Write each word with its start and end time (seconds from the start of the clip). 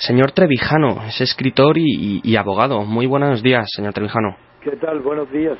Señor 0.00 0.32
Trevijano, 0.32 1.02
es 1.06 1.20
escritor 1.20 1.76
y, 1.76 1.84
y, 1.84 2.20
y, 2.24 2.36
abogado. 2.36 2.86
Muy 2.86 3.04
buenos 3.04 3.42
días, 3.42 3.68
señor 3.70 3.92
Trevijano. 3.92 4.34
¿Qué 4.62 4.74
tal? 4.76 5.00
Buenos 5.00 5.30
días. 5.30 5.58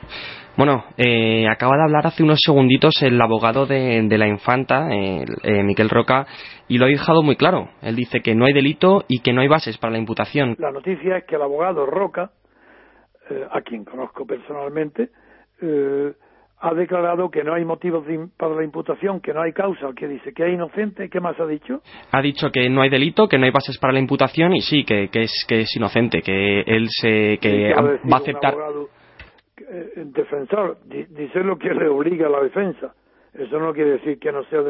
Bueno, 0.56 0.82
eh, 0.96 1.46
acaba 1.46 1.76
de 1.76 1.82
hablar 1.82 2.06
hace 2.06 2.22
unos 2.22 2.38
segunditos 2.42 3.02
el 3.02 3.20
abogado 3.20 3.66
de, 3.66 4.00
de 4.02 4.18
la 4.18 4.26
infanta, 4.26 4.88
eh, 4.94 5.26
eh, 5.42 5.62
Miquel 5.62 5.90
Roca, 5.90 6.26
y 6.68 6.78
lo 6.78 6.86
ha 6.86 6.88
dejado 6.88 7.22
muy 7.22 7.36
claro. 7.36 7.68
Él 7.82 7.96
dice 7.96 8.22
que 8.22 8.34
no 8.34 8.46
hay 8.46 8.54
delito 8.54 9.04
y 9.08 9.20
que 9.20 9.34
no 9.34 9.42
hay 9.42 9.48
bases 9.48 9.76
para 9.76 9.92
la 9.92 9.98
imputación. 9.98 10.56
La 10.58 10.70
noticia 10.70 11.18
es 11.18 11.24
que 11.24 11.36
el 11.36 11.42
abogado 11.42 11.84
Roca, 11.84 12.30
eh, 13.28 13.46
a 13.50 13.60
quien 13.60 13.84
conozco 13.84 14.24
personalmente, 14.24 15.10
eh, 15.60 16.14
ha 16.62 16.74
declarado 16.74 17.30
que 17.30 17.42
no 17.42 17.54
hay 17.54 17.64
motivos 17.64 18.04
para 18.36 18.54
la 18.54 18.62
imputación, 18.62 19.20
que 19.20 19.32
no 19.32 19.40
hay 19.40 19.52
causa, 19.52 19.88
que 19.96 20.06
dice 20.06 20.34
que 20.34 20.46
es 20.46 20.52
inocente. 20.52 21.08
¿Qué 21.08 21.18
más 21.18 21.38
ha 21.40 21.46
dicho? 21.46 21.80
Ha 22.12 22.20
dicho 22.20 22.50
que 22.50 22.68
no 22.68 22.82
hay 22.82 22.90
delito, 22.90 23.28
que 23.28 23.38
no 23.38 23.46
hay 23.46 23.50
bases 23.50 23.78
para 23.78 23.94
la 23.94 23.98
imputación 23.98 24.54
y 24.54 24.60
sí, 24.60 24.84
que, 24.84 25.08
que 25.08 25.22
es 25.22 25.44
que 25.48 25.62
es 25.62 25.74
inocente, 25.74 26.20
que 26.20 26.60
él 26.60 26.88
se 26.90 27.38
que 27.40 27.72
va 27.74 28.16
a 28.16 28.18
aceptar. 28.18 28.54
Un 28.54 28.60
abogado, 28.60 28.88
eh, 29.56 29.92
defensor 29.96 30.78
dice 30.84 31.40
lo 31.42 31.56
que 31.58 31.72
le 31.72 31.88
obliga 31.88 32.26
a 32.26 32.30
la 32.30 32.42
defensa. 32.42 32.94
Eso 33.32 33.58
no 33.58 33.72
quiere 33.72 33.92
decir 33.92 34.18
que 34.18 34.30
no 34.30 34.44
sea 34.44 34.60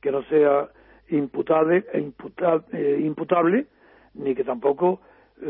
que 0.00 0.10
no 0.10 0.22
sea 0.24 0.68
imputable, 1.08 1.84
imputable, 1.94 2.64
eh, 2.72 3.00
imputable 3.00 3.66
ni 4.14 4.34
que 4.34 4.44
tampoco 4.44 5.00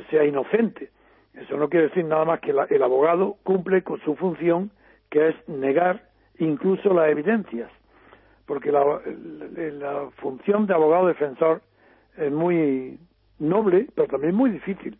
sea 0.09 0.25
inocente. 0.25 0.91
Eso 1.35 1.57
no 1.57 1.69
quiere 1.69 1.89
decir 1.89 2.05
nada 2.05 2.25
más 2.25 2.41
que 2.41 2.53
la, 2.53 2.65
el 2.71 2.83
abogado 2.83 3.37
cumple 3.43 3.83
con 3.83 4.01
su 4.03 4.15
función 4.15 4.71
que 5.11 5.29
es 5.29 5.49
negar 5.49 6.09
incluso 6.39 6.95
las 6.95 7.11
evidencias, 7.11 7.71
porque 8.47 8.73
la, 8.73 9.01
función 10.17 10.67
de 10.67 10.75
abogado 10.75 11.09
defensor 11.09 11.63
es 12.17 12.33
muy 12.33 12.99
noble, 13.39 13.89
pero 13.95 14.09
también 14.09 14.35
muy 14.35 14.51
difícil, 14.51 14.99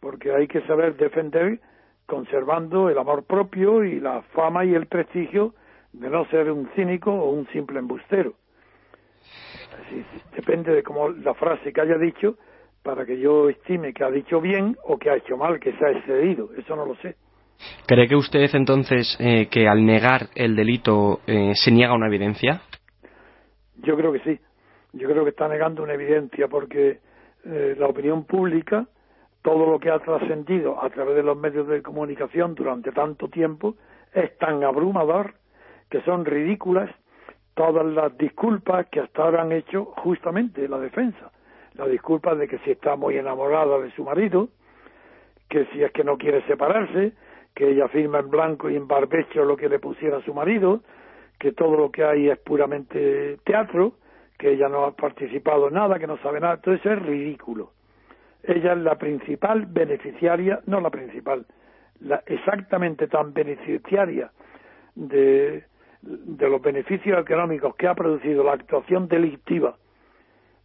porque 0.00 0.32
hay 0.32 0.46
que 0.46 0.62
saber 0.62 0.96
defender 0.96 1.60
conservando 2.06 2.88
el 2.90 2.98
amor 2.98 3.24
propio 3.24 3.84
y 3.84 4.00
la 4.00 4.22
fama 4.34 4.64
y 4.64 4.74
el 4.74 4.86
prestigio 4.86 5.54
de 5.92 6.10
no 6.10 6.26
ser 6.26 6.50
un 6.50 6.68
cínico 6.74 7.12
o 7.12 7.30
un 7.30 7.46
simple 7.48 7.78
embustero. 7.78 8.34
Así, 9.80 10.04
depende 10.36 10.74
de 10.74 10.82
cómo 10.82 11.08
la 11.08 11.34
frase 11.34 11.72
que 11.72 11.80
haya 11.80 11.96
dicho 11.96 12.36
para 12.82 13.06
que 13.06 13.18
yo 13.18 13.48
estime 13.48 13.94
que 13.94 14.04
ha 14.04 14.10
dicho 14.10 14.40
bien 14.40 14.76
o 14.84 14.98
que 14.98 15.10
ha 15.10 15.16
hecho 15.16 15.36
mal, 15.36 15.58
que 15.58 15.72
se 15.72 15.86
ha 15.86 15.90
excedido, 15.90 16.50
eso 16.56 16.76
no 16.76 16.84
lo 16.84 16.94
sé. 16.96 17.16
¿Cree 17.86 18.08
que 18.08 18.16
usted 18.16 18.50
entonces 18.54 19.16
eh, 19.20 19.48
que 19.50 19.68
al 19.68 19.84
negar 19.84 20.28
el 20.34 20.56
delito 20.56 21.20
eh, 21.26 21.52
se 21.54 21.70
niega 21.70 21.94
una 21.94 22.06
evidencia? 22.06 22.62
Yo 23.76 23.96
creo 23.96 24.12
que 24.12 24.20
sí. 24.20 24.40
Yo 24.92 25.08
creo 25.08 25.24
que 25.24 25.30
está 25.30 25.48
negando 25.48 25.82
una 25.82 25.94
evidencia 25.94 26.48
porque 26.48 27.00
eh, 27.44 27.74
la 27.78 27.86
opinión 27.86 28.24
pública, 28.24 28.86
todo 29.42 29.66
lo 29.66 29.78
que 29.78 29.90
ha 29.90 29.98
trascendido 29.98 30.82
a 30.82 30.88
través 30.90 31.16
de 31.16 31.22
los 31.22 31.36
medios 31.36 31.66
de 31.68 31.82
comunicación 31.82 32.54
durante 32.54 32.92
tanto 32.92 33.28
tiempo, 33.28 33.76
es 34.12 34.36
tan 34.38 34.62
abrumador 34.62 35.34
que 35.90 36.00
son 36.02 36.24
ridículas 36.24 36.90
todas 37.54 37.86
las 37.86 38.16
disculpas 38.18 38.86
que 38.86 39.00
hasta 39.00 39.22
ahora 39.22 39.42
han 39.42 39.52
hecho 39.52 39.84
justamente 39.96 40.68
la 40.68 40.78
defensa. 40.78 41.30
La 41.74 41.86
disculpa 41.86 42.34
de 42.34 42.48
que 42.48 42.58
si 42.58 42.70
está 42.70 42.96
muy 42.96 43.16
enamorada 43.16 43.78
de 43.78 43.90
su 43.92 44.04
marido, 44.04 44.48
que 45.48 45.66
si 45.66 45.82
es 45.82 45.92
que 45.92 46.04
no 46.04 46.16
quiere 46.16 46.42
separarse, 46.46 47.12
que 47.54 47.70
ella 47.70 47.88
firma 47.88 48.18
en 48.18 48.30
blanco 48.30 48.68
y 48.68 48.76
en 48.76 48.88
barbecho 48.88 49.44
lo 49.44 49.56
que 49.56 49.68
le 49.68 49.78
pusiera 49.78 50.18
a 50.18 50.22
su 50.22 50.34
marido, 50.34 50.80
que 51.38 51.52
todo 51.52 51.76
lo 51.76 51.90
que 51.90 52.04
hay 52.04 52.28
es 52.28 52.38
puramente 52.38 53.38
teatro, 53.44 53.94
que 54.38 54.52
ella 54.52 54.68
no 54.68 54.84
ha 54.84 54.92
participado 54.92 55.68
en 55.68 55.74
nada, 55.74 55.98
que 55.98 56.06
no 56.06 56.18
sabe 56.18 56.40
nada, 56.40 56.56
todo 56.56 56.74
eso 56.74 56.90
es 56.90 57.00
ridículo. 57.00 57.70
Ella 58.42 58.72
es 58.72 58.78
la 58.78 58.96
principal 58.96 59.66
beneficiaria, 59.66 60.60
no 60.66 60.80
la 60.80 60.90
principal, 60.90 61.46
la 62.00 62.22
exactamente 62.26 63.06
tan 63.06 63.32
beneficiaria 63.32 64.30
de, 64.94 65.64
de 66.02 66.48
los 66.48 66.60
beneficios 66.60 67.18
económicos 67.20 67.74
que 67.76 67.86
ha 67.86 67.94
producido 67.94 68.44
la 68.44 68.52
actuación 68.52 69.08
delictiva 69.08 69.76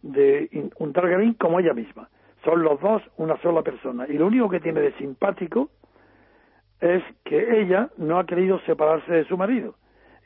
de 0.02 0.70
un 0.78 0.92
Targaryen 0.92 1.34
como 1.34 1.60
ella 1.60 1.72
misma. 1.72 2.08
Son 2.44 2.62
los 2.62 2.80
dos 2.80 3.02
una 3.16 3.36
sola 3.42 3.62
persona. 3.62 4.06
Y 4.08 4.14
lo 4.14 4.26
único 4.26 4.48
que 4.48 4.60
tiene 4.60 4.80
de 4.80 4.92
simpático 4.94 5.70
es 6.80 7.02
que 7.24 7.60
ella 7.60 7.90
no 7.98 8.18
ha 8.18 8.26
querido 8.26 8.58
separarse 8.60 9.12
de 9.12 9.24
su 9.24 9.36
marido 9.36 9.74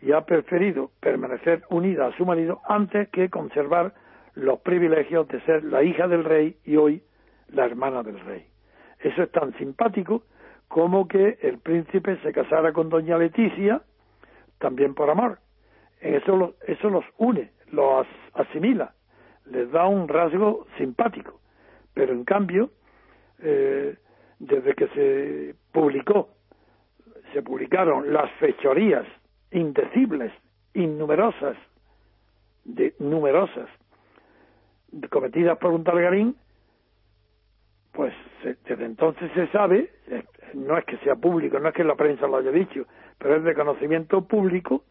y 0.00 0.12
ha 0.12 0.22
preferido 0.22 0.90
permanecer 1.00 1.62
unida 1.70 2.06
a 2.06 2.16
su 2.16 2.24
marido 2.24 2.60
antes 2.68 3.08
que 3.08 3.30
conservar 3.30 3.94
los 4.34 4.60
privilegios 4.60 5.26
de 5.28 5.40
ser 5.42 5.64
la 5.64 5.82
hija 5.82 6.06
del 6.08 6.24
rey 6.24 6.56
y 6.64 6.76
hoy 6.76 7.02
la 7.48 7.64
hermana 7.64 8.02
del 8.02 8.20
rey. 8.20 8.46
Eso 9.00 9.22
es 9.22 9.30
tan 9.32 9.56
simpático 9.58 10.24
como 10.68 11.08
que 11.08 11.38
el 11.42 11.58
príncipe 11.58 12.18
se 12.22 12.32
casara 12.32 12.72
con 12.72 12.88
doña 12.88 13.18
Leticia 13.18 13.82
también 14.58 14.94
por 14.94 15.10
amor. 15.10 15.38
Eso, 16.00 16.54
eso 16.66 16.90
los 16.90 17.04
une, 17.18 17.52
los 17.70 18.06
asimila, 18.34 18.94
les 19.46 19.70
da 19.70 19.86
un 19.86 20.08
rasgo 20.08 20.66
simpático. 20.78 21.40
Pero 21.94 22.12
en 22.12 22.24
cambio, 22.24 22.70
eh, 23.40 23.96
desde 24.38 24.74
que 24.74 24.88
se 24.88 25.54
publicó 25.72 26.28
se 27.34 27.42
publicaron 27.42 28.12
las 28.12 28.30
fechorías 28.38 29.04
indecibles, 29.50 30.32
innumerosas, 30.72 31.56
de, 32.64 32.94
numerosas, 33.00 33.68
cometidas 35.10 35.58
por 35.58 35.72
un 35.72 35.84
Targarín, 35.84 36.36
pues 37.92 38.14
desde 38.42 38.84
entonces 38.84 39.30
se 39.34 39.48
sabe, 39.48 39.90
no 40.54 40.78
es 40.78 40.84
que 40.84 40.96
sea 40.98 41.16
público, 41.16 41.58
no 41.58 41.68
es 41.68 41.74
que 41.74 41.84
la 41.84 41.96
prensa 41.96 42.26
lo 42.26 42.36
haya 42.36 42.52
dicho, 42.52 42.86
pero 43.18 43.36
es 43.36 43.44
de 43.44 43.54
conocimiento 43.54 44.26
público 44.26 44.84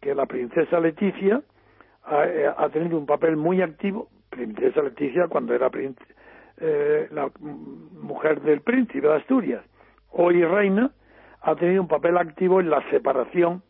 que 0.00 0.14
la 0.14 0.26
princesa 0.26 0.78
Leticia 0.78 1.42
ha, 2.04 2.26
eh, 2.26 2.46
ha 2.56 2.68
tenido 2.70 2.96
un 2.96 3.06
papel 3.06 3.36
muy 3.36 3.60
activo, 3.60 4.08
princesa 4.30 4.82
Leticia 4.82 5.26
cuando 5.26 5.54
era 5.54 5.68
eh, 6.60 7.08
la 7.10 7.30
mujer 7.40 8.40
del 8.42 8.60
príncipe 8.60 9.06
de 9.06 9.14
Asturias, 9.14 9.64
hoy 10.10 10.44
reina, 10.44 10.92
ha 11.48 11.56
tenido 11.56 11.80
un 11.80 11.88
papel 11.88 12.18
activo 12.18 12.60
en 12.60 12.68
la 12.68 12.82
separación 12.90 13.62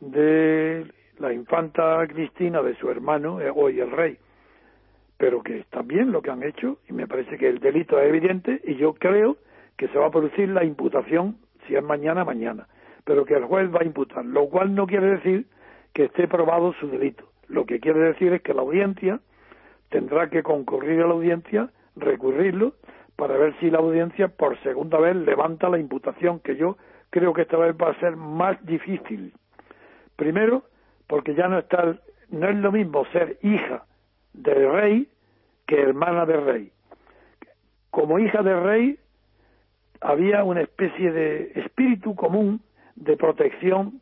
de 0.00 0.84
la 1.18 1.32
infanta 1.32 2.04
Cristina 2.08 2.60
de 2.60 2.74
su 2.74 2.90
hermano, 2.90 3.40
eh, 3.40 3.52
hoy 3.54 3.78
el 3.78 3.92
rey. 3.92 4.18
Pero 5.16 5.44
que 5.44 5.60
está 5.60 5.82
bien 5.82 6.10
lo 6.10 6.22
que 6.22 6.32
han 6.32 6.42
hecho 6.42 6.78
y 6.88 6.92
me 6.92 7.06
parece 7.06 7.38
que 7.38 7.48
el 7.48 7.60
delito 7.60 8.00
es 8.00 8.08
evidente 8.08 8.60
y 8.64 8.74
yo 8.74 8.94
creo 8.94 9.36
que 9.76 9.86
se 9.88 9.98
va 9.98 10.08
a 10.08 10.10
producir 10.10 10.48
la 10.48 10.64
imputación, 10.64 11.36
si 11.68 11.76
es 11.76 11.84
mañana, 11.84 12.24
mañana. 12.24 12.66
Pero 13.04 13.24
que 13.24 13.34
el 13.34 13.44
juez 13.44 13.72
va 13.72 13.82
a 13.82 13.84
imputar, 13.84 14.24
lo 14.24 14.48
cual 14.48 14.74
no 14.74 14.88
quiere 14.88 15.06
decir 15.06 15.46
que 15.92 16.06
esté 16.06 16.26
probado 16.26 16.72
su 16.80 16.88
delito. 16.88 17.28
Lo 17.46 17.64
que 17.64 17.78
quiere 17.78 18.00
decir 18.00 18.32
es 18.32 18.42
que 18.42 18.54
la 18.54 18.62
audiencia 18.62 19.20
tendrá 19.88 20.28
que 20.30 20.42
concurrir 20.42 21.00
a 21.02 21.06
la 21.06 21.12
audiencia, 21.12 21.70
recurrirlo 21.94 22.74
para 23.22 23.38
ver 23.38 23.54
si 23.60 23.70
la 23.70 23.78
audiencia 23.78 24.26
por 24.26 24.60
segunda 24.64 24.98
vez 24.98 25.14
levanta 25.14 25.68
la 25.68 25.78
imputación, 25.78 26.40
que 26.40 26.56
yo 26.56 26.76
creo 27.08 27.32
que 27.32 27.42
esta 27.42 27.56
vez 27.56 27.72
va 27.80 27.90
a 27.90 28.00
ser 28.00 28.16
más 28.16 28.60
difícil. 28.66 29.32
Primero, 30.16 30.64
porque 31.06 31.36
ya 31.36 31.46
no 31.46 31.60
está, 31.60 32.00
no 32.30 32.48
es 32.48 32.56
lo 32.56 32.72
mismo 32.72 33.04
ser 33.12 33.38
hija 33.42 33.84
del 34.32 34.72
rey 34.72 35.08
que 35.68 35.80
hermana 35.80 36.26
del 36.26 36.44
rey. 36.44 36.72
Como 37.92 38.18
hija 38.18 38.42
del 38.42 38.60
rey 38.64 38.98
había 40.00 40.42
una 40.42 40.62
especie 40.62 41.12
de 41.12 41.52
espíritu 41.54 42.16
común 42.16 42.60
de 42.96 43.16
protección 43.16 44.00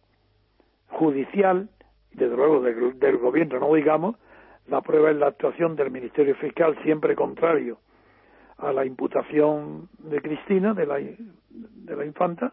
judicial, 0.89 1.69
desde 2.13 2.35
luego 2.35 2.63
del, 2.63 2.99
del 2.99 3.19
gobierno, 3.19 3.61
no 3.61 3.75
digamos, 3.75 4.17
la 4.67 4.81
prueba 4.81 5.11
es 5.11 5.17
la 5.19 5.27
actuación 5.27 5.77
del 5.77 5.91
Ministerio 5.91 6.35
Fiscal 6.37 6.75
siempre 6.85 7.15
contrario 7.15 7.81
a 8.61 8.73
la 8.73 8.85
imputación 8.85 9.89
de 9.99 10.21
Cristina, 10.21 10.75
de 10.75 10.87
la, 10.87 10.97
de 10.97 11.97
la 11.97 12.05
infanta, 12.05 12.53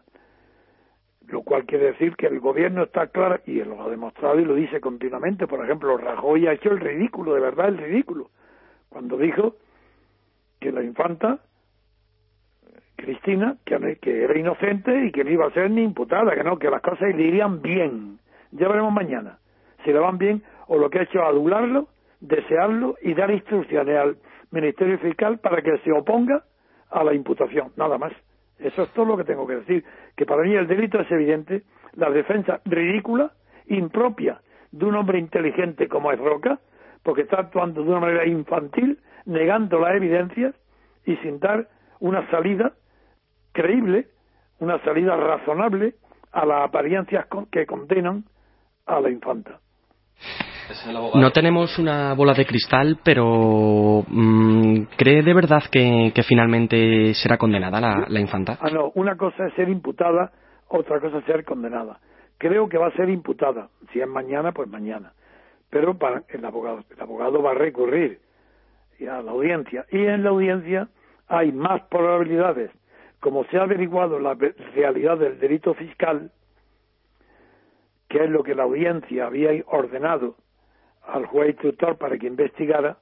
lo 1.26 1.42
cual 1.42 1.66
quiere 1.66 1.92
decir 1.92 2.16
que 2.16 2.26
el 2.26 2.40
gobierno 2.40 2.84
está 2.84 3.08
claro, 3.08 3.40
y 3.46 3.62
lo 3.62 3.82
ha 3.82 3.90
demostrado 3.90 4.40
y 4.40 4.44
lo 4.44 4.54
dice 4.54 4.80
continuamente, 4.80 5.46
por 5.46 5.64
ejemplo, 5.64 5.96
Rajoy 5.96 6.46
ha 6.46 6.52
hecho 6.52 6.70
el 6.70 6.80
ridículo, 6.80 7.34
de 7.34 7.40
verdad 7.40 7.68
el 7.68 7.78
ridículo, 7.78 8.30
cuando 8.88 9.18
dijo 9.18 9.56
que 10.58 10.72
la 10.72 10.82
infanta 10.82 11.40
Cristina, 12.96 13.56
que, 13.64 13.76
era 14.04 14.36
inocente 14.36 15.06
y 15.06 15.12
que 15.12 15.22
no 15.22 15.30
iba 15.30 15.46
a 15.46 15.52
ser 15.52 15.70
ni 15.70 15.82
imputada, 15.82 16.34
que 16.34 16.42
no, 16.42 16.58
que 16.58 16.68
las 16.68 16.82
cosas 16.82 17.14
le 17.14 17.22
irían 17.22 17.62
bien. 17.62 18.18
Ya 18.50 18.66
veremos 18.66 18.92
mañana 18.92 19.38
si 19.84 19.92
le 19.92 19.98
van 20.00 20.18
bien 20.18 20.42
o 20.66 20.78
lo 20.78 20.90
que 20.90 20.98
ha 20.98 21.02
hecho 21.02 21.20
es 21.20 21.24
adularlo, 21.24 21.88
desearlo 22.20 22.96
y 23.00 23.14
dar 23.14 23.30
instrucciones 23.30 23.96
al 23.96 24.16
Ministerio 24.50 24.98
Fiscal 24.98 25.38
para 25.38 25.62
que 25.62 25.78
se 25.78 25.92
oponga 25.92 26.44
a 26.90 27.04
la 27.04 27.14
imputación, 27.14 27.72
nada 27.76 27.98
más. 27.98 28.12
Eso 28.58 28.82
es 28.82 28.90
todo 28.90 29.04
lo 29.04 29.16
que 29.16 29.24
tengo 29.24 29.46
que 29.46 29.56
decir, 29.56 29.84
que 30.16 30.26
para 30.26 30.42
mí 30.42 30.54
el 30.54 30.66
delito 30.66 31.00
es 31.00 31.10
evidente, 31.10 31.62
la 31.94 32.10
defensa 32.10 32.60
ridícula, 32.64 33.32
impropia 33.66 34.40
de 34.72 34.86
un 34.86 34.96
hombre 34.96 35.18
inteligente 35.18 35.88
como 35.88 36.10
es 36.12 36.18
Roca, 36.18 36.58
porque 37.02 37.22
está 37.22 37.40
actuando 37.40 37.82
de 37.82 37.90
una 37.90 38.00
manera 38.00 38.26
infantil, 38.26 38.98
negando 39.24 39.78
las 39.78 39.94
evidencias 39.94 40.54
y 41.04 41.16
sin 41.16 41.38
dar 41.38 41.68
una 42.00 42.28
salida 42.30 42.72
creíble, 43.52 44.08
una 44.58 44.82
salida 44.82 45.16
razonable 45.16 45.94
a 46.32 46.44
las 46.44 46.64
apariencias 46.64 47.26
que 47.50 47.66
condenan 47.66 48.24
a 48.86 49.00
la 49.00 49.10
infanta. 49.10 49.60
No 51.14 51.30
tenemos 51.30 51.78
una 51.78 52.14
bola 52.14 52.34
de 52.34 52.46
cristal, 52.46 52.98
pero 53.02 54.04
mm, 54.06 54.82
¿cree 54.96 55.22
de 55.22 55.34
verdad 55.34 55.62
que, 55.70 56.12
finalmente 56.26 57.14
será 57.14 57.38
condenada 57.38 58.06
la, 58.08 58.20
infanta? 58.20 58.58
Ah, 58.60 58.70
no, 58.70 58.92
una 58.94 59.16
cosa 59.16 59.46
es 59.46 59.54
ser 59.54 59.68
imputada, 59.68 60.32
otra 60.68 61.00
cosa 61.00 61.18
es 61.18 61.24
ser 61.24 61.44
condenada. 61.44 62.00
Creo 62.36 62.68
que 62.68 62.78
va 62.78 62.88
a 62.88 62.92
ser 62.92 63.08
imputada. 63.08 63.68
Si 63.92 64.00
es 64.00 64.06
mañana, 64.06 64.52
pues 64.52 64.68
mañana. 64.68 65.12
Pero 65.70 65.98
para 65.98 66.22
el 66.28 66.44
abogado, 66.44 66.84
el 66.90 67.00
abogado 67.00 67.42
va 67.42 67.52
a 67.52 67.54
recurrir 67.54 68.20
a 69.00 69.22
la 69.22 69.30
audiencia. 69.30 69.86
Y 69.90 70.04
en 70.04 70.22
la 70.22 70.30
audiencia 70.30 70.88
hay 71.28 71.52
más 71.52 71.82
probabilidades, 71.88 72.70
como 73.20 73.44
se 73.44 73.58
ha 73.58 73.62
averiguado 73.62 74.18
la 74.18 74.34
realidad 74.74 75.18
del 75.18 75.38
delito 75.38 75.74
fiscal, 75.74 76.30
que 78.08 78.24
es 78.24 78.30
lo 78.30 78.42
que 78.42 78.54
la 78.54 78.62
audiencia 78.62 79.26
había 79.26 79.50
ordenado 79.66 80.36
al 81.08 81.26
juez 81.26 81.50
instructor 81.50 81.96
para 81.96 82.18
que 82.18 82.26
investigara, 82.26 82.98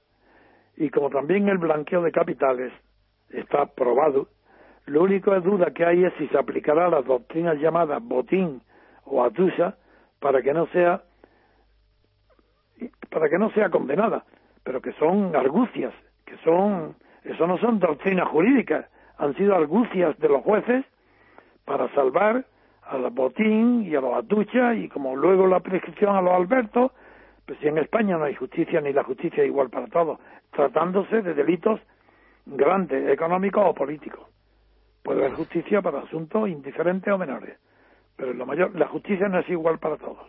y 0.77 0.91
como 0.91 1.11
también 1.11 1.49
el 1.49 1.59
blanqueo 1.59 2.03
de 2.03 2.13
capitales 2.13 2.73
está 3.31 3.67
probado, 3.67 4.29
lo 4.87 5.03
único 5.03 5.33
de 5.33 5.41
duda 5.41 5.73
que 5.73 5.85
hay 5.85 6.05
es 6.05 6.13
si 6.15 6.29
se 6.29 6.39
aplicará 6.39 6.89
las 6.89 7.05
doctrinas 7.05 7.59
llamadas 7.59 8.03
botín 8.03 8.63
o 9.05 9.25
atusa 9.25 9.77
para 10.21 10.43
que 10.43 10.53
no 10.53 10.67
sea 10.69 11.03
para 13.11 13.29
que 13.29 13.39
no 13.39 13.51
sea 13.51 13.71
condenada, 13.71 14.25
pero 14.63 14.83
que 14.83 14.93
son 14.93 15.35
argucias, 15.35 15.93
que 16.25 16.37
son 16.39 16.95
eso 17.25 17.47
no 17.47 17.59
son 17.59 17.81
doctrinas 17.81 18.29
jurídicas, 18.29 18.87
han 19.19 19.35
sido 19.35 19.57
argucias 19.57 20.17
de 20.19 20.29
los 20.29 20.43
jueces 20.43 20.85
para 21.65 21.93
salvar 21.95 22.45
a 22.83 22.99
los 22.99 23.13
botín 23.13 23.83
y 23.83 23.97
a 23.97 24.01
los 24.01 24.15
atucha 24.15 24.75
y 24.75 24.89
como 24.89 25.17
luego 25.17 25.49
la 25.49 25.61
prescripción 25.61 26.15
a 26.15 26.23
los 26.23 26.33
albertos 26.35 26.93
pues 27.47 27.61
si 27.61 27.69
en 27.69 27.79
España 27.79 28.19
no 28.19 28.25
hay 28.25 28.35
justicia 28.35 28.81
ni 28.81 28.93
la 28.93 29.05
justicia 29.05 29.43
es 29.43 29.49
igual 29.49 29.71
para 29.71 29.87
todos, 29.87 30.19
tratándose 30.51 31.23
de 31.23 31.33
delitos 31.33 31.81
grandes, 32.45 33.09
económicos 33.09 33.65
o 33.65 33.75
políticos. 33.75 34.29
Puede 35.03 35.21
haber 35.25 35.37
justicia 35.37 35.81
para 35.81 36.01
asuntos 36.01 36.49
indiferentes 36.49 37.13
o 37.13 37.19
menores, 37.19 37.57
pero 38.17 38.35
lo 38.35 38.45
mayor, 38.47 38.75
la 38.75 38.89
justicia 38.89 39.29
no 39.29 39.39
es 39.39 39.49
igual 39.49 39.79
para 39.79 39.97
todos, 39.97 40.27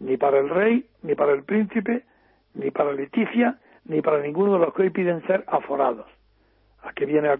ni 0.00 0.18
para 0.18 0.38
el 0.38 0.50
rey, 0.50 0.86
ni 1.02 1.14
para 1.14 1.32
el 1.32 1.42
príncipe, 1.44 2.04
ni 2.52 2.70
para 2.70 2.92
Leticia, 2.92 3.58
ni 3.86 4.02
para 4.02 4.20
ninguno 4.20 4.54
de 4.54 4.58
los 4.58 4.74
que 4.74 4.82
hoy 4.82 4.90
piden 4.90 5.26
ser 5.26 5.44
aforados. 5.46 6.06
¿A 6.82 6.92
qué 6.92 7.06
viene? 7.06 7.30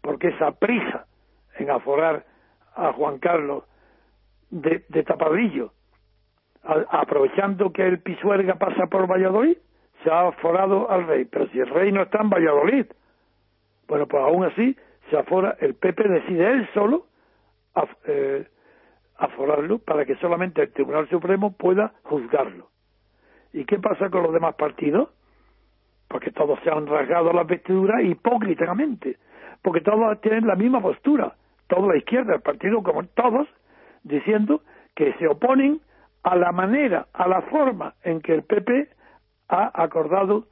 Porque 0.00 0.28
esa 0.28 0.52
prisa 0.52 1.06
en 1.58 1.70
aforar 1.70 2.24
a 2.74 2.92
Juan 2.92 3.18
Carlos 3.18 3.64
de, 4.50 4.84
de 4.88 5.02
tapadillo 5.02 5.72
aprovechando 6.66 7.72
que 7.72 7.86
el 7.86 8.00
Pisuerga 8.00 8.54
pasa 8.54 8.86
por 8.86 9.10
Valladolid, 9.10 9.56
se 10.02 10.10
ha 10.10 10.28
aforado 10.28 10.90
al 10.90 11.06
rey. 11.06 11.24
Pero 11.24 11.48
si 11.48 11.60
el 11.60 11.68
rey 11.68 11.92
no 11.92 12.02
está 12.02 12.20
en 12.22 12.30
Valladolid, 12.30 12.86
bueno, 13.88 14.06
pues 14.06 14.22
aún 14.22 14.44
así 14.44 14.76
se 15.10 15.16
afora, 15.16 15.56
el 15.60 15.74
PP 15.74 16.08
decide 16.08 16.50
él 16.50 16.68
solo 16.74 17.06
eh, 18.06 18.46
aforarlo 19.18 19.78
para 19.78 20.04
que 20.04 20.16
solamente 20.16 20.62
el 20.62 20.72
Tribunal 20.72 21.08
Supremo 21.08 21.56
pueda 21.56 21.92
juzgarlo. 22.02 22.68
¿Y 23.52 23.64
qué 23.64 23.78
pasa 23.78 24.10
con 24.10 24.22
los 24.24 24.32
demás 24.32 24.54
partidos? 24.56 25.10
Porque 26.08 26.30
todos 26.30 26.58
se 26.62 26.70
han 26.70 26.86
rasgado 26.86 27.32
las 27.32 27.46
vestiduras 27.46 28.02
hipócritamente, 28.04 29.16
porque 29.62 29.80
todos 29.80 30.20
tienen 30.20 30.46
la 30.46 30.56
misma 30.56 30.80
postura, 30.80 31.34
toda 31.68 31.88
la 31.88 31.96
izquierda, 31.96 32.34
el 32.34 32.42
partido 32.42 32.82
como 32.82 33.04
todos, 33.04 33.48
diciendo 34.02 34.62
que 34.94 35.12
se 35.14 35.28
oponen 35.28 35.80
a 36.26 36.34
la 36.34 36.50
manera, 36.50 37.06
a 37.12 37.28
la 37.28 37.40
forma 37.42 37.94
en 38.02 38.20
que 38.20 38.34
el 38.34 38.42
PP 38.42 38.88
ha 39.48 39.70
acordado 39.80 40.46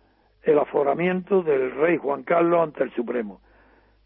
el 0.44 0.56
aforamiento 0.56 1.42
del 1.42 1.72
rey 1.72 1.96
Juan 1.96 2.22
Carlos 2.22 2.62
ante 2.62 2.84
el 2.84 2.92
Supremo, 2.92 3.40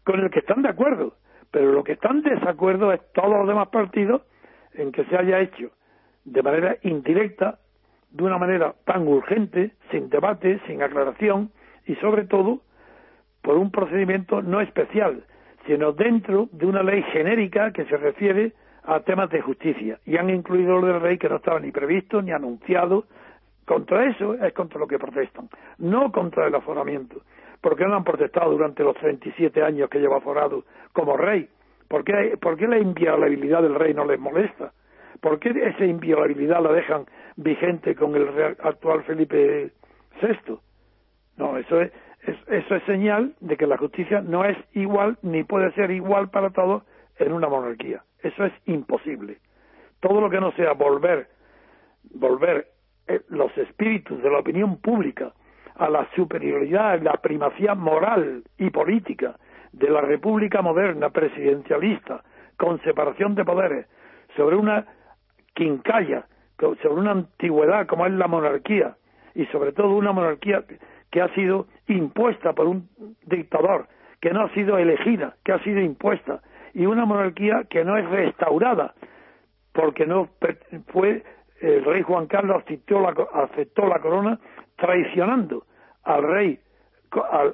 con 0.03 0.19
el 0.19 0.31
que 0.31 0.39
están 0.39 0.63
de 0.63 0.69
acuerdo, 0.69 1.13
pero 1.51 1.71
lo 1.71 1.83
que 1.83 1.91
están 1.91 2.23
de 2.23 2.31
desacuerdo 2.31 2.91
es 2.91 2.99
todos 3.13 3.29
los 3.29 3.47
demás 3.47 3.67
partidos 3.67 4.23
en 4.73 4.91
que 4.91 5.05
se 5.05 5.15
haya 5.15 5.41
hecho 5.41 5.69
de 6.25 6.41
manera 6.41 6.75
indirecta, 6.81 7.59
de 8.09 8.23
una 8.23 8.39
manera 8.39 8.73
tan 8.85 9.07
urgente, 9.07 9.73
sin 9.91 10.09
debate, 10.09 10.59
sin 10.65 10.81
aclaración 10.81 11.51
y 11.85 11.93
sobre 11.97 12.25
todo 12.25 12.61
por 13.43 13.57
un 13.57 13.69
procedimiento 13.69 14.41
no 14.41 14.59
especial, 14.59 15.23
sino 15.67 15.91
dentro 15.91 16.49
de 16.51 16.65
una 16.65 16.81
ley 16.81 17.03
genérica 17.13 17.71
que 17.73 17.85
se 17.85 17.97
refiere 17.97 18.53
a 18.89 19.01
temas 19.01 19.29
de 19.29 19.41
justicia 19.41 19.99
y 20.05 20.17
han 20.17 20.31
incluido 20.31 20.79
lo 20.79 20.87
del 20.87 20.99
rey 20.99 21.17
que 21.19 21.29
no 21.29 21.35
estaba 21.35 21.59
ni 21.59 21.71
previsto 21.71 22.21
ni 22.23 22.31
anunciado. 22.31 23.05
Contra 23.65 24.09
eso 24.09 24.33
es 24.33 24.51
contra 24.53 24.79
lo 24.79 24.87
que 24.87 24.97
protestan, 24.97 25.47
no 25.77 26.11
contra 26.11 26.47
el 26.47 26.55
aforamiento. 26.55 27.21
¿Por 27.61 27.75
qué 27.75 27.85
no 27.85 27.95
han 27.95 28.03
protestado 28.03 28.51
durante 28.51 28.83
los 28.83 28.95
37 28.95 29.61
años 29.61 29.89
que 29.91 29.99
lleva 29.99 30.17
aforado 30.17 30.63
como 30.91 31.15
rey? 31.15 31.47
¿Por 31.87 32.03
qué, 32.03 32.35
¿Por 32.41 32.59
la 32.59 32.79
inviolabilidad 32.79 33.61
del 33.61 33.75
rey 33.75 33.93
no 33.93 34.05
les 34.05 34.19
molesta? 34.19 34.71
¿Por 35.21 35.39
qué 35.39 35.49
esa 35.49 35.85
inviolabilidad 35.85 36.63
la 36.63 36.71
dejan 36.71 37.05
vigente 37.35 37.93
con 37.95 38.15
el 38.15 38.27
actual 38.63 39.03
Felipe 39.03 39.71
VI? 40.19 40.57
No, 41.37 41.57
eso 41.57 41.79
es, 41.79 41.91
eso 42.47 42.75
es 42.75 42.83
señal 42.85 43.35
de 43.39 43.55
que 43.55 43.67
la 43.67 43.77
justicia 43.77 44.21
no 44.21 44.45
es 44.45 44.57
igual 44.73 45.19
ni 45.21 45.43
puede 45.43 45.71
ser 45.73 45.91
igual 45.91 46.29
para 46.29 46.49
todos 46.49 46.83
en 47.19 47.33
una 47.33 47.49
monarquía. 47.49 48.01
Eso 48.21 48.45
es 48.45 48.53
imposible. 48.65 49.37
Todo 49.99 50.21
lo 50.21 50.29
que 50.29 50.39
no 50.39 50.51
sea 50.53 50.73
volver, 50.73 51.27
volver 52.13 52.67
eh, 53.07 53.21
los 53.29 53.55
espíritus 53.57 54.21
de 54.21 54.29
la 54.29 54.39
opinión 54.39 54.77
pública 54.77 55.33
a 55.75 55.89
la 55.89 56.07
superioridad, 56.15 57.01
la 57.01 57.13
primacía 57.13 57.73
moral 57.75 58.43
y 58.57 58.69
política 58.69 59.37
de 59.71 59.89
la 59.89 60.01
república 60.01 60.61
moderna 60.61 61.09
presidencialista, 61.09 62.23
con 62.57 62.81
separación 62.81 63.35
de 63.35 63.45
poderes, 63.45 63.87
sobre 64.35 64.57
una 64.57 64.85
quincalla, 65.53 66.25
sobre 66.57 66.95
una 66.95 67.11
antigüedad 67.11 67.87
como 67.87 68.05
es 68.05 68.11
la 68.13 68.27
monarquía, 68.27 68.97
y 69.33 69.45
sobre 69.47 69.71
todo 69.71 69.95
una 69.95 70.11
monarquía 70.11 70.63
que 71.11 71.21
ha 71.21 71.33
sido 71.33 71.67
impuesta 71.87 72.53
por 72.53 72.67
un 72.67 72.89
dictador, 73.25 73.87
que 74.19 74.31
no 74.31 74.41
ha 74.41 74.53
sido 74.53 74.77
elegida, 74.77 75.35
que 75.45 75.53
ha 75.53 75.63
sido 75.63 75.79
impuesta, 75.79 76.41
y 76.73 76.85
una 76.85 77.05
monarquía 77.05 77.63
que 77.69 77.83
no 77.83 77.97
es 77.97 78.09
restaurada, 78.09 78.93
porque 79.73 80.05
no 80.05 80.29
fue 80.87 81.23
el 81.61 81.83
rey 81.83 82.01
Juan 82.01 82.27
Carlos 82.27 82.63
aceptó 82.63 82.99
la, 83.87 83.99
corona 83.99 84.39
traicionando 84.77 85.65
al 86.03 86.23
rey, 86.23 86.59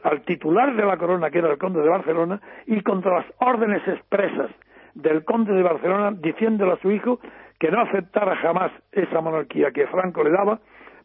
al, 0.03 0.22
titular 0.22 0.75
de 0.75 0.86
la 0.86 0.98
corona, 0.98 1.31
que 1.31 1.39
era 1.39 1.51
el 1.51 1.57
conde 1.57 1.81
de 1.81 1.89
Barcelona, 1.89 2.39
y 2.67 2.81
contra 2.81 3.15
las 3.17 3.25
órdenes 3.39 3.88
expresas 3.88 4.51
del 4.93 5.25
conde 5.25 5.53
de 5.53 5.63
Barcelona, 5.63 6.12
diciéndole 6.15 6.74
a 6.74 6.77
su 6.77 6.91
hijo 6.91 7.19
que 7.60 7.72
no 7.72 7.81
aceptara 7.81 8.36
jamás 8.38 8.72
esa 8.91 9.22
monarquía 9.22 9.72
que 9.72 9.88
Franco 9.88 10.24
le 10.24 10.31
daba, 10.31 10.60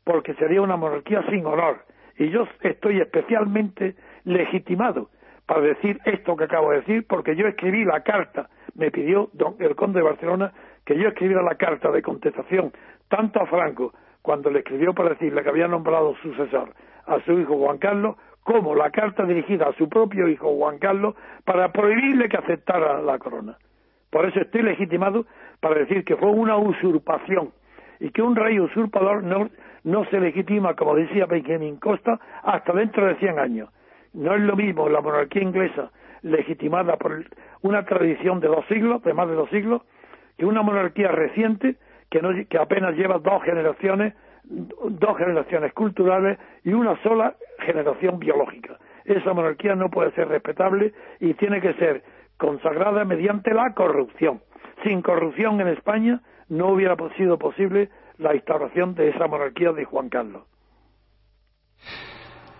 porque 0.05 0.35
sería 0.35 0.62
una 0.62 0.76
monarquía 0.76 1.23
sin 1.31 1.47
honor. 1.47 1.85
Y 2.19 2.29
yo 2.29 2.47
estoy 2.62 3.00
especialmente 3.00 3.95
legitimado 4.25 5.09
para 5.50 5.62
decir 5.62 5.99
esto 6.04 6.37
que 6.37 6.45
acabo 6.45 6.71
de 6.71 6.76
decir, 6.76 7.04
porque 7.09 7.35
yo 7.35 7.45
escribí 7.49 7.85
la 7.85 8.04
carta, 8.04 8.49
me 8.76 8.92
pidió 8.92 9.30
don, 9.33 9.57
el 9.59 9.75
conde 9.75 9.99
de 9.99 10.04
Barcelona 10.04 10.52
que 10.85 10.97
yo 10.97 11.09
escribiera 11.09 11.42
la 11.42 11.57
carta 11.57 11.90
de 11.90 12.02
contestación 12.02 12.71
tanto 13.09 13.42
a 13.42 13.47
Franco 13.47 13.92
cuando 14.23 14.49
le 14.49 14.61
escribió 14.61 14.95
para 14.95 15.09
decirle 15.09 15.42
que 15.42 15.49
había 15.49 15.66
nombrado 15.66 16.14
sucesor 16.23 16.73
a 17.04 17.19
su 17.25 17.33
hijo 17.33 17.59
Juan 17.59 17.78
Carlos, 17.78 18.14
como 18.45 18.76
la 18.76 18.92
carta 18.92 19.25
dirigida 19.25 19.66
a 19.66 19.73
su 19.73 19.88
propio 19.88 20.28
hijo 20.28 20.54
Juan 20.54 20.78
Carlos 20.78 21.16
para 21.45 21.73
prohibirle 21.73 22.28
que 22.28 22.37
aceptara 22.37 23.02
la 23.02 23.19
corona. 23.19 23.59
Por 24.09 24.26
eso 24.26 24.38
estoy 24.38 24.62
legitimado 24.62 25.26
para 25.59 25.80
decir 25.80 26.04
que 26.04 26.14
fue 26.14 26.30
una 26.30 26.59
usurpación 26.59 27.50
y 27.99 28.11
que 28.11 28.23
un 28.23 28.37
rey 28.37 28.61
usurpador 28.61 29.25
no, 29.25 29.50
no 29.83 30.04
se 30.11 30.21
legitima, 30.21 30.76
como 30.76 30.95
decía 30.95 31.26
Benjamin 31.26 31.78
Costa, 31.78 32.21
hasta 32.45 32.73
dentro 32.73 33.04
de 33.04 33.16
100 33.16 33.38
años 33.40 33.69
No 34.12 34.35
es 34.35 34.40
lo 34.40 34.57
mismo 34.57 34.88
la 34.88 35.00
monarquía 35.00 35.43
inglesa 35.43 35.90
legitimada 36.23 36.97
por 36.97 37.25
una 37.62 37.85
tradición 37.85 38.40
de 38.40 38.49
dos 38.49 38.64
siglos, 38.67 39.02
de 39.02 39.14
más 39.14 39.29
de 39.29 39.35
dos 39.35 39.49
siglos, 39.50 39.83
que 40.37 40.45
una 40.45 40.62
monarquía 40.62 41.09
reciente 41.09 41.76
que, 42.11 42.21
no, 42.21 42.31
que 42.49 42.59
apenas 42.59 42.97
lleva 42.97 43.19
dos 43.19 43.43
generaciones, 43.43 44.14
dos 44.45 45.17
generaciones 45.17 45.73
culturales 45.73 46.38
y 46.64 46.73
una 46.73 47.00
sola 47.02 47.37
generación 47.61 48.19
biológica. 48.19 48.79
Esa 49.05 49.33
monarquía 49.33 49.75
no 49.75 49.90
puede 49.90 50.11
ser 50.12 50.29
respetable 50.29 50.93
y 51.21 51.35
tiene 51.35 51.61
que 51.61 51.75
ser 51.75 52.02
consagrada 52.37 53.05
mediante 53.05 53.55
la 53.55 53.75
corrupción. 53.75 54.40
Sin 54.83 55.02
corrupción 55.02 55.61
en 55.61 55.69
España 55.69 56.21
no 56.49 56.69
hubiera 56.69 56.97
sido 57.17 57.38
posible 57.38 57.90
la 58.19 58.35
instauración 58.35 58.95
de 58.95 59.11
esa 59.11 59.26
monarquía 59.26 59.73
de 59.73 59.85
Juan 59.85 60.09
Carlos. 60.09 60.43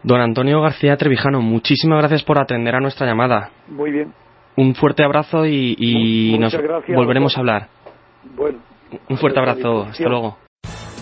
Don 0.02 0.21
Antonio 0.21 0.62
García 0.62 0.97
Trevijano, 0.97 1.40
muchísimas 1.40 1.99
gracias 1.99 2.23
por 2.23 2.40
atender 2.40 2.75
a 2.75 2.80
nuestra 2.80 3.07
llamada. 3.07 3.50
Muy 3.69 3.90
bien. 3.90 4.12
Un 4.57 4.75
fuerte 4.75 5.04
abrazo 5.04 5.47
y, 5.47 6.37
nos 6.38 6.54
volveremos 6.88 7.37
a 7.37 7.40
hablar. 7.40 7.69
Bueno. 8.37 8.59
Un 9.09 9.19
fuerte 9.19 9.38
abrazo. 9.38 9.85
Hasta 9.85 10.09
luego. 10.09 10.37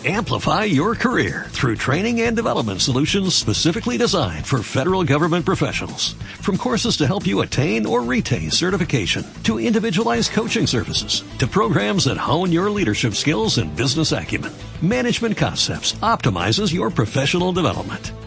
Amplify 0.05 0.64
your 0.64 0.95
career 0.95 1.47
through 1.49 1.75
training 1.75 2.21
and 2.21 2.37
development 2.37 2.81
solutions 2.81 3.35
specifically 3.35 3.99
designed 3.99 4.47
for 4.47 4.62
federal 4.62 5.02
government 5.02 5.45
professionals. 5.45 6.12
From 6.40 6.57
courses 6.57 6.97
to 6.99 7.07
help 7.07 7.26
you 7.26 7.40
attain 7.40 7.85
or 7.85 8.02
retain 8.02 8.52
certification, 8.52 9.26
to 9.43 9.59
individualized 9.59 10.31
coaching 10.31 10.69
services, 10.69 11.25
to 11.38 11.49
programs 11.49 12.05
that 12.05 12.17
hone 12.17 12.52
your 12.52 12.71
leadership 12.71 13.14
skills 13.14 13.59
and 13.59 13.75
business 13.75 14.12
acumen, 14.12 14.52
Management 14.83 15.37
Concepts 15.37 15.95
optimizes 15.95 16.73
your 16.73 16.90
professional 16.90 17.50
development. 17.52 18.12